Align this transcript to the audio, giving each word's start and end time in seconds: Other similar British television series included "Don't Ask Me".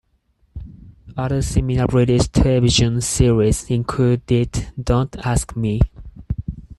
Other 1.15 1.43
similar 1.43 1.85
British 1.85 2.29
television 2.29 3.01
series 3.01 3.69
included 3.69 4.73
"Don't 4.83 5.15
Ask 5.19 5.55
Me". 5.55 5.79